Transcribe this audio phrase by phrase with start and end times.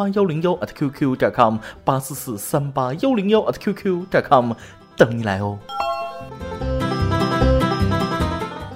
[0.00, 1.58] 八幺零幺 at qq 点 com。
[1.84, 4.52] 八四四三八幺零幺 at qq 点 com
[4.96, 5.58] 等你来哦！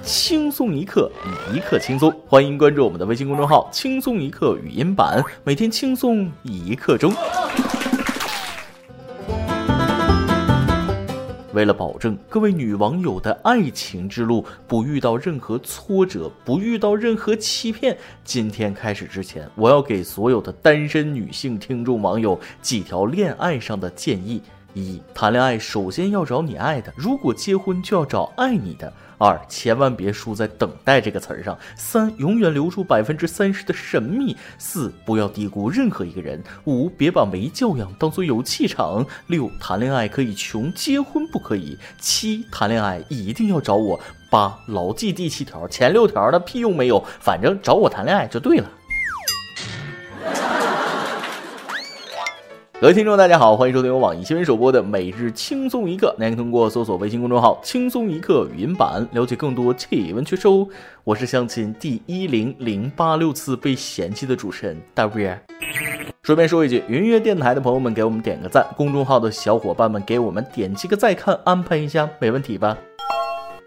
[0.03, 1.11] 轻松一刻，
[1.51, 7.11] 一刻轻松，欢迎关注我们的微信公众号“轻松一刻语音版”，每天轻松一刻钟。
[11.55, 24.41] 为了保证各位女网友的爱情之路不遇到任何挫折，不遇到任何欺骗，今天开始之前，我要给所有的单身女性听众网友几条恋爱上的建议：
[24.75, 28.91] 一、谈恋爱首先要找你爱的，如果结婚就要找爱你的。
[29.17, 31.57] 二，千万别输在“等待”这个词儿上。
[31.77, 34.35] 三，永远留住百分之三十的神秘。
[34.57, 36.43] 四，不要低估任何一个人。
[36.65, 39.05] 五，别把没教养当做有气场。
[39.27, 41.77] 六，谈恋爱可以穷，结婚不可以。
[41.97, 43.97] 七，谈恋爱一定要找我。
[44.29, 48.69] 八，牢记第七条，前六条的屁用没有，反正找我谈恋爱就对了。
[52.81, 56.13] 各位听众，大家好，欢迎收听由网易新闻首播的每日轻松一刻。
[56.19, 60.67] 您可以通过搜索微信公众号“轻松一刻”语音版了解更多气温趋势哦。
[61.05, 65.37] 我是相亲第一零零八六次被嫌弃的主持人 W。
[66.23, 72.77] 顺便说一句，云乐电台的朋友们给我们点个赞，公众号的小伙伴们给我们点击个再看，安排一下，没问题吧？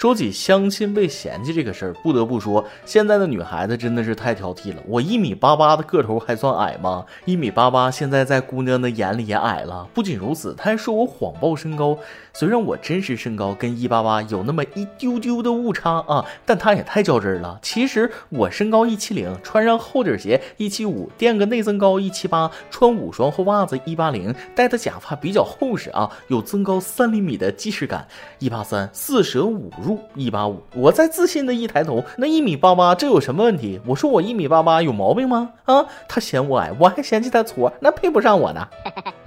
[0.00, 4.80] 说起相亲被嫌弃这个事儿，不得不说，现在的女孩子真的是太挑剔了。
[4.86, 7.04] 我一米八八的个头还算矮吗？
[7.24, 9.88] 一米八八现在在姑娘的眼里也矮了。
[9.92, 11.98] 不仅如此，她还说我谎报身高。
[12.38, 17.58] 虽然我真实身高跟一八八有那么一丢丢的误差啊，但他也太较真了。
[17.60, 28.06] 其实我身高一七零，穿上厚底鞋一七五，垫个内增高一七八，穿五双厚袜子一八零，戴的假发比较厚实啊，有增高三厘米的既视感。
[28.38, 29.98] 一八三，四舍五入。
[30.14, 33.80] 一八五，我再自信的一抬头，那一米八八，这有什么问题？
[33.84, 35.50] 我说我一米八八有毛病吗？
[35.64, 38.68] 啊，他嫌我矮，我还嫌弃他矬，那配不上我呢。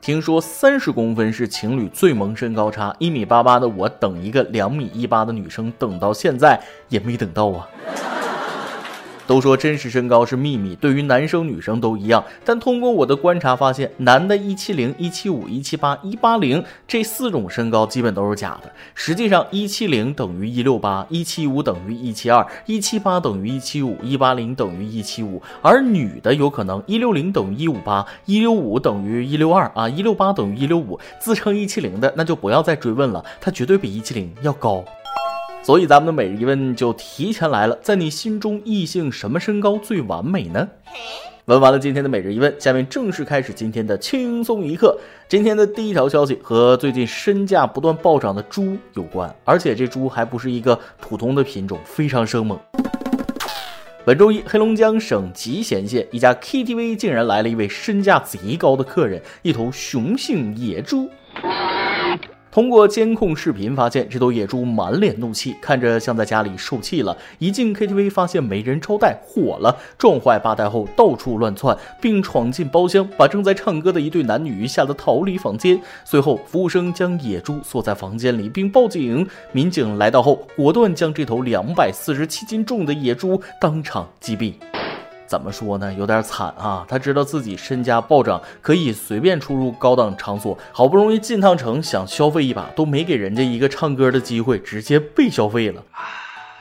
[0.00, 7.68] 听说三十公分是情侣最萌身高差，一米八八的我等一个两米一八的女生，等到现在也没等到啊。
[9.30, 12.24] 都说真实身高是秘密，对于男生女生都一样。
[12.44, 18.68] 但通过我的观察发现，男的一七零、一七五、一七八、一八零这四种身高基本都是假的。
[18.92, 25.40] 实际上，一七零等于一六八，一七五等于一七二，一七八等于一七五，一八零等于一七五。
[25.62, 30.98] 而女的有可能一六零等于一五八，一六五等于一六二啊，一六八等于一六五。
[31.20, 34.84] 自称一七零的那就不要再追问了，他绝对比一七零要高。
[35.62, 40.66] 所以咱们的每日一问就提前来了，在你心中异性什么身高最完美呢？
[41.44, 44.98] 问完了今天的每日一问，下面正式开始今天的轻松一刻。
[45.28, 52.58] 今天的第一条消息和最近身价不断暴涨的猪有关，而且这猪还不是一个普通的品种，非常生猛。
[54.02, 61.10] 本周一，黑龙江省集贤县一家 KTV 竟然来了一位身价贼高的客人，一头雄性野猪。
[62.52, 67.16] 通过监控视频发现，这头野猪满脸怒气，看着像在家里受气了。
[67.38, 75.80] 一进 KTV 发现没人招待，火了，撞坏吧台后到处乱窜，并闯进包厢，把正在唱歌的一对男女吓得逃离房间。
[76.04, 79.24] 随后，服务生将野猪锁在房间里，并报警。
[79.52, 84.54] 民警来到后，果断将这头两百四十七斤重的野猪当场击毙。
[85.30, 85.94] 怎么说呢？
[85.94, 86.84] 有点惨啊！
[86.88, 95.84] 他知道自己身家暴涨，可以随便出入高档场所，好不容易进趟城想消费一把，都没给人家一个唱歌的机会，直接被消费了。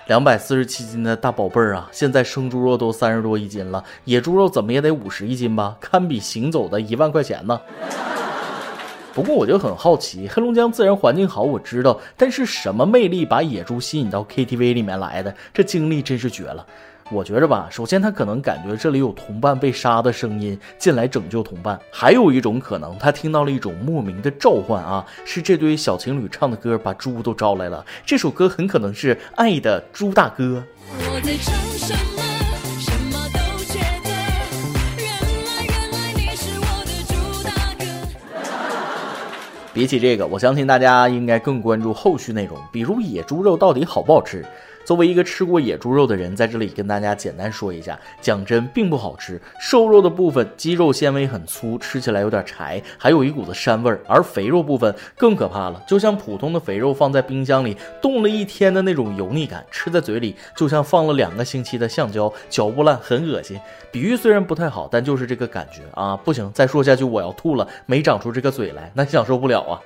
[0.06, 5.76] 两百四十七斤的大宝贝儿啊，现在生猪肉都三十多一斤了，野猪肉怎么也得五十一斤吧？
[5.82, 7.60] 堪比行走的一万块钱呢。
[9.16, 15.34] 不过我就很好奇，黑龙江自然环境好，我知道，但是什么魅力把野猪吸引到 KTV 里面来的？
[15.52, 16.64] 这经历真是绝了。
[17.12, 27.84] 我觉着吧，首先他可能感觉这里有同伴被杀的声音，进来拯救同伴；还有一种可能，他听到了一种莫名的召唤啊，是这对小情侣唱的歌，把猪都招来了。
[28.06, 30.44] 这首歌很可能是《爱的猪大哥》。
[31.12, 32.22] 我在唱什么
[39.80, 44.44] 比起这个，我相信大家应该更关注后续内容，比如野猪肉到底好不好吃。
[44.86, 49.40] 作为一个吃过野猪肉的人，在这里跟大家简单说一下，讲真并不好吃。
[49.60, 63.60] 瘦肉的部分肌肉纤维很粗，吃起来有点柴，还有一股子膻味儿；而肥肉部分更可怕了，就像普通的肥肉放在冰箱里冻了一天的那种油腻感，吃在嘴里就像放了两个星期的橡胶，嚼不烂，很恶心。
[63.92, 66.18] 比喻虽然不太好，但就是这个感觉啊！
[66.18, 69.80] 不行，再说下去我要吐了，没长出这个嘴来，那享受不了啊。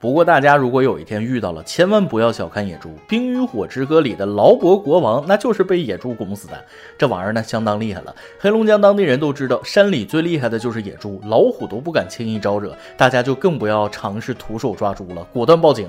[0.00, 6.54] 不过大家如果有一天遇到了，千万不要小看野猪，《冰与火之歌》里的劳勃国王那就是被野猪拱死的，
[6.96, 8.14] 这玩意儿呢相当厉害了。
[8.38, 15.86] 黑龙江当地人都知道，山里最厉害的就是野猪，老虎都不敢轻易招惹，大家就更不要尝试徒手抓猪了，果断报警。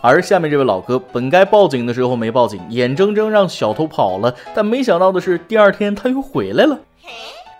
[0.00, 6.78] 而下面这位老哥本该报警的时候没报警，眼睁睁让小偷跑了，但没想到的是，第二天他又回来了，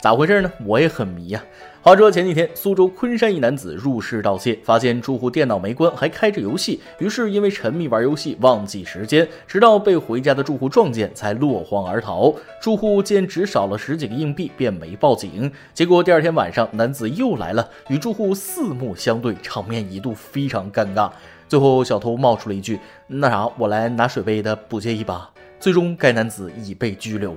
[0.00, 0.50] 咋回事呢？
[0.64, 1.43] 我也很迷呀。
[1.87, 12.35] 话说前几天，苏州昆山一男子入室盗窃，发现住户电脑没关，还开着游戏，于是因为沉迷玩游戏忘记时间，直到被回家的住户撞见，才落荒而逃。
[12.61, 15.49] 住户见只少了十几个硬币，便没报警。
[15.73, 21.09] 结果第二天晚上，男子又来了，与住户四目相对，场面一度非常尴尬。
[21.47, 25.31] 最后，小偷冒出了一句：“那啥，我来拿水杯的，不介意吧？”
[25.61, 27.37] 最终，该男子已被拘留。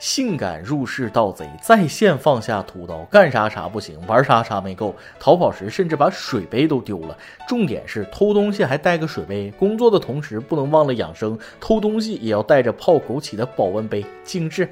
[0.00, 4.96] 性感入室盗贼在线放下屠刀，干啥啥不行，玩啥啥没够。
[5.18, 7.14] 逃跑时甚至把水杯都丢了。
[7.46, 14.66] 重点是偷东西还带个水杯，工作的同时不能忘了养生，偷东西也要带着泡枸杞的保温杯，精致。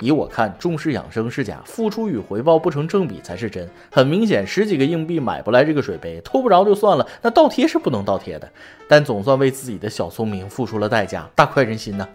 [0.00, 3.68] 以我看，重视养生是假，付出与回报不成正比才是真。
[3.90, 8.48] 很明显，十几个硬币买不来这个水杯，偷不着就算了，那倒贴是不能倒贴的。
[8.88, 12.08] 但总算为自己的小聪明付出了代价，大快人心呐。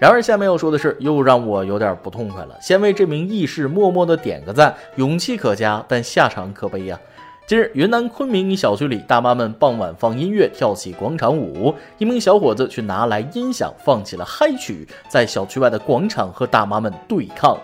[0.00, 2.56] 然而，下面要说的是，又让我有点不痛快了。
[2.58, 6.98] 先为这名义士默默的点个赞，勇气可嘉，但下场可悲呀。
[7.46, 11.74] 近日，云南昆明一小区里，大妈们傍晚放音乐，跳起广场舞。
[11.98, 17.58] 一名小伙子却拿来音响，放起了嗨曲，在小区外的广场和大妈们对抗。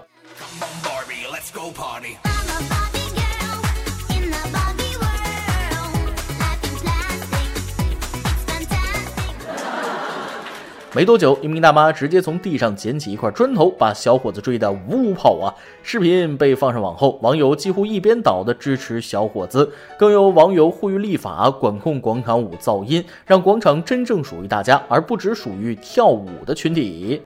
[10.96, 15.52] 没多久，一名大妈直接从地上捡起一块砖头，把小伙子追得呜呜跑啊！
[15.82, 27.20] 视频被放上网后，网友几乎一边倒的支持小伙子，更有网友呼吁立法管控广场舞噪音，让广场真正属于大家，而不只属于跳舞的群体。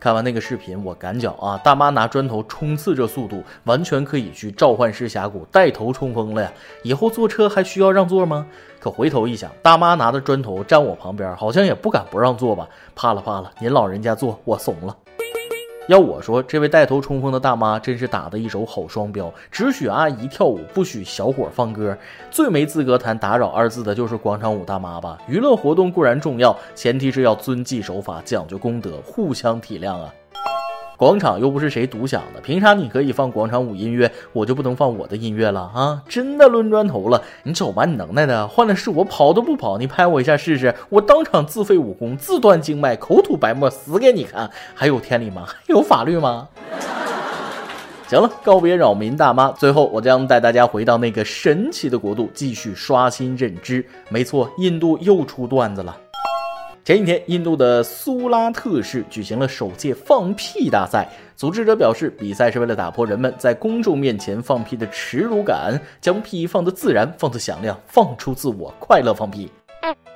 [0.00, 6.52] 看完那个视频，我感觉啊，大妈拿砖头冲刺这速度，完全可以去召唤师峡谷带头冲锋了呀！
[6.84, 8.46] 以后坐车还需要让座吗？
[8.78, 12.68] 可回头一想，大妈拿着砖头站我旁边，好像也不敢不让座吧？
[12.94, 14.96] 怕了怕了，您老人家坐，我怂了。
[15.88, 21.96] 要我说，这位带头冲锋的大妈真是打的一手好双标，只许阿姨跳舞，不许小伙放歌。
[22.30, 25.16] 最没资格谈打扰二字的就是广场舞大妈吧？
[25.26, 30.12] 娱乐活动固然重要，前提是要遵纪守法，讲究公德，互相体谅啊。
[30.98, 36.02] 广场又不是谁独享的，凭啥你可以放广场舞音乐，我就不能放我的音乐了啊？
[36.08, 44.50] 真的抡砖头了，你瞅把你能耐的，换了是我跑都不跑，你拍我一下试试，我当场自废武功，自断经脉，口吐白沫，死给你看！
[44.74, 45.44] 还有天理吗？
[45.64, 46.48] 还有法律吗？
[48.08, 53.86] 行了，告别扰民大妈，最后我将带大家回到那个神奇的国度，继续刷新认知。
[54.08, 55.96] 没错，印度又出段子了。
[56.88, 61.06] 前几天，印度的苏拉特市举行了首届放屁大赛。
[61.36, 69.50] 组织者表示，比赛是为了打破人们在公众面前放屁的耻辱感，将屁放得自然，放得响亮，放出自我，快乐放屁。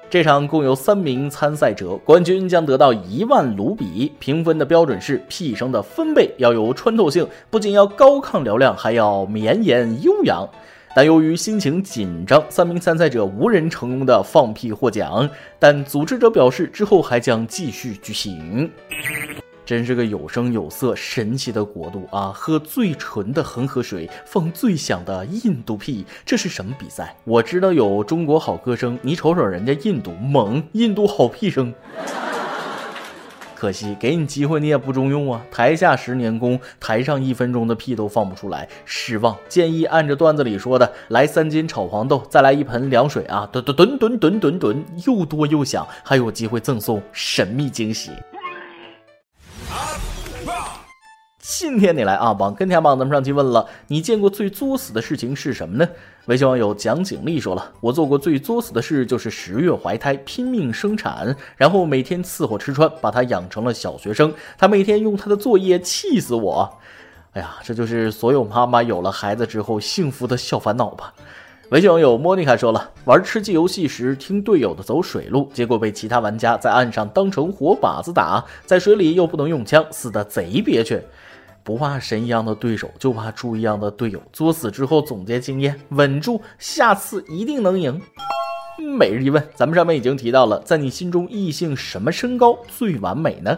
[0.09, 4.11] 这场共有三名参赛者，冠军将得到一万卢比。
[4.19, 10.49] 评分的标准是屁声的分贝要有穿透性，不仅要高亢嘹亮，还要绵延悠扬。
[10.95, 15.29] 但由于心情紧张，三名参赛者无人成功的放屁获奖。
[15.59, 18.71] 但组织者表示，之后还将继续举行。
[19.65, 22.33] 真是个有声有色、神奇的国度啊！
[22.35, 27.17] 喝最纯的恒河水，放最响的印度屁，这是什么比赛？
[27.25, 31.73] 我知道有中国好歌声，你瞅瞅人家印度猛，印度好屁声。
[33.63, 35.41] 可惜给你机会你也不中用啊！
[35.49, 39.37] 台下十年功，台上一分钟的屁都放不出来，失望。
[39.49, 43.49] 建议按着段子里说的，来三斤炒黄豆，再来一盆凉水啊！
[43.53, 48.11] 吨吨吨吨吨吨吨，又多又响，还有机会赠送神秘惊喜。
[51.39, 52.33] 今天你来啊！
[52.33, 55.89] 往跟天榜咱们上期问了，你见过最作死的事情是什么呢？
[56.27, 64.33] 微信网友蒋景丽说了，我做过最作死的事就是十月怀胎，拼命生产，然后每天伺候吃穿，把他养成了小学生。
[64.57, 66.79] 他每天用他的作业气死我。
[67.33, 71.13] 哎呀，这就是所有妈妈有了孩子之后幸福的小烦恼吧。
[71.71, 81.03] 微信网友莫妮卡说了，玩吃鸡游戏时听队友的走水路，结果被其他玩家在岸上当成活靶子打，在水里又不能用枪，死的贼憋屈。
[81.65, 84.21] 不怕神一样的对手，就怕猪一样的队友。
[84.33, 88.01] 作死之后总结经验，稳住，下次一定能赢。
[88.99, 93.57] 每日一问，咱们上面已经提到了，在你心中异性什么身高最完美呢？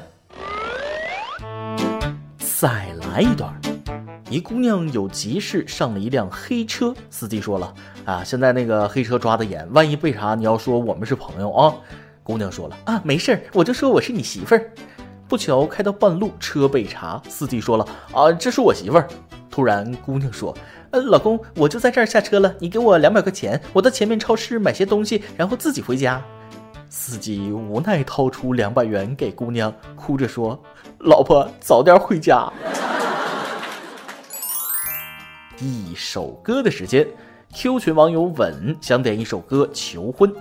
[2.38, 3.58] 再来一段。
[4.30, 7.73] 一姑娘有急事上了一辆黑车，司机说了
[8.04, 11.75] 啊，现在那个黑车抓的严，万一被查，你要说我们是朋友啊。
[12.23, 14.70] 姑娘说了啊，没事儿，我就说我是你媳妇儿。
[15.28, 19.09] 不巧开到半路，车被查，司机说了啊，这是我媳妇儿。
[19.50, 20.57] 突然姑娘说，
[20.90, 26.23] 呃，老公，我就在这儿下车了，你给我两百块钱，我到前面超市买些东西，然后自己回家。
[26.88, 30.61] 司机无奈掏出两百元给姑娘，哭着说，
[30.99, 32.52] 老婆早点回家。
[35.59, 37.07] 一首歌的时间
[37.54, 40.33] ，Q 群网友稳想点一首歌求婚。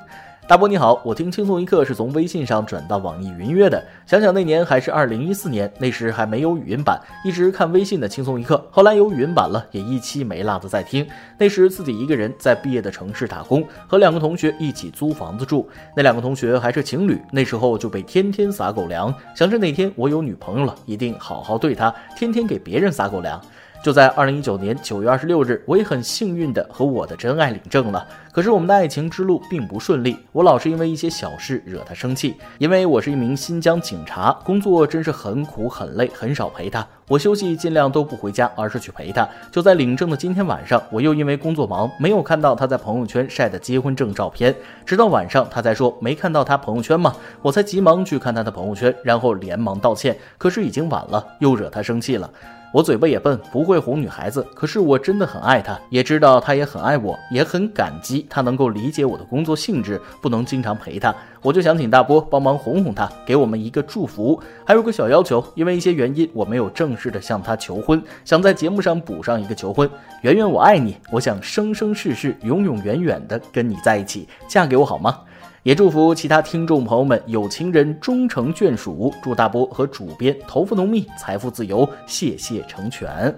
[0.45, 3.81] 大波你好，我听轻松一刻是从微信上转到网易云音乐的。
[4.05, 8.61] 想想那年还是二零一四年，那时还没有语音版，一直看微信的轻松一刻。
[8.69, 11.07] 后来有语音版了，也一期没落的在听。
[11.37, 15.67] 那时自己一个人在毕业的城市打工，和两个同学一起租房子住。
[15.95, 23.41] 那两个同学还是情侣，那时候就被天天撒狗粮，想着哪天我有女朋友了，一定好好对她，天天给别人撒狗粮。
[23.83, 28.07] 就在二零一九年九月二十六日，我也很幸运的和我的真爱领证了。
[28.31, 32.33] 可是我们的爱情之路并不顺利，我老是因为一些小事惹他生气。
[32.59, 36.87] 因为我是一名新疆警察，工作真是很苦很累，很少陪他。
[37.09, 39.27] 我休息尽量都不回家，而是去陪他。
[39.51, 44.55] 就在领证的今天晚上，我又因为工作忙，没有看到他在朋友圈晒的结婚证照片。
[44.85, 47.13] 直到晚上，他才说没看到他朋友圈吗？
[47.41, 50.17] 我才急忙去看他的朋友圈，然后连忙道歉。
[50.37, 52.29] 可是已经晚了，又惹他生气了。
[52.73, 54.43] 我嘴巴也笨，不会哄女孩子。
[54.55, 61.13] 可是我真的很爱她，也知道她也很爱我，也很感激她能够理解我的工作性质，不能经常陪她。
[61.43, 64.41] 我就想请大波帮忙哄哄她，给我们一个祝福。
[64.65, 69.87] 还有个小要求，因为一些原因，我没有正式的向她求婚，想在节目上补上一个求婚。
[70.21, 75.19] 圆圆，我爱你，我想生生世世、永永远远的跟你在一起，嫁给我好吗？
[75.63, 83.33] 也祝福其他听众朋友们有情人终成眷属，祝大波和主编头发浓密，财富自由，谢谢成全。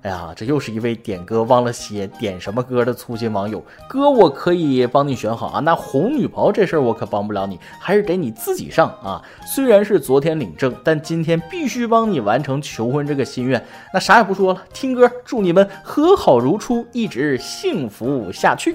[0.00, 3.62] 哎呀，这又是一位点歌忘了写点什么歌的粗心网友。
[3.86, 9.22] 歌我可以帮你选好啊，那哄女朋友这事儿我可帮不了你，还是得你自己上啊。
[9.44, 13.62] 虽然是昨天领证，但今天必须帮你完成求婚这个心愿。
[13.92, 18.74] 那啥也不说了，听歌，祝你们和好如初，一直幸福下去。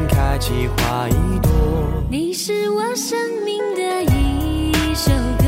[0.41, 1.51] 起花一朵，
[2.09, 5.45] 你是我生命的一首歌。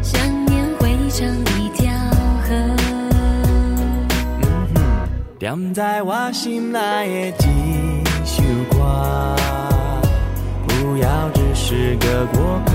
[0.00, 1.92] 想念汇成一条
[2.46, 2.54] 河。
[5.36, 9.34] 点在我心内的一首歌，
[10.68, 12.72] 不要只是个过客，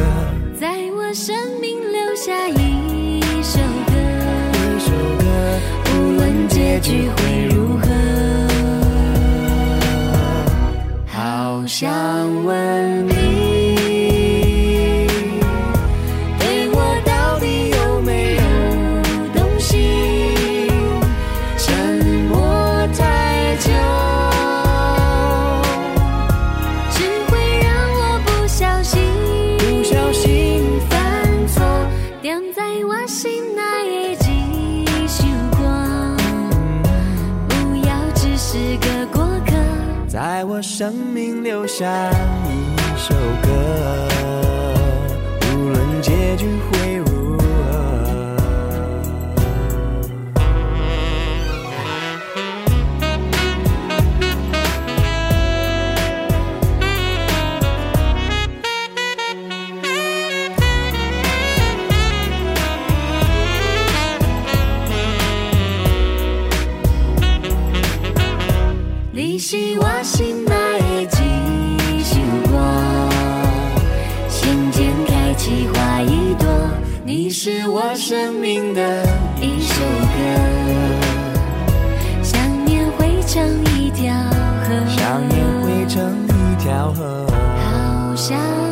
[0.59, 3.93] 在我生命留下一首歌。
[4.59, 5.23] 一首歌，
[5.95, 7.82] 无论结局会如何。
[11.83, 12.92] 想问
[41.75, 42.11] 下
[42.45, 42.53] 一
[42.99, 43.49] 首歌，
[45.55, 47.05] 无论结局会如
[47.39, 47.43] 何。
[69.11, 69.39] 你。
[69.39, 70.42] 是我心
[77.75, 79.03] 我生命的
[79.41, 79.81] 一首
[80.13, 80.21] 歌。
[82.21, 84.69] 想念汇成一条河。
[84.87, 87.25] 想念汇成一条河。
[87.57, 88.62] 好想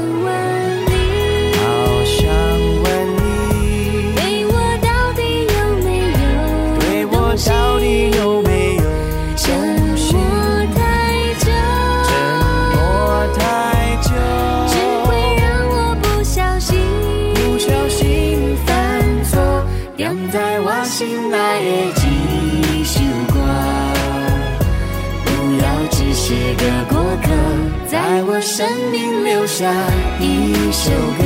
[28.61, 29.73] 生命留下
[30.19, 31.23] 一首歌，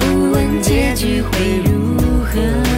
[0.00, 2.73] 不问结局会如何。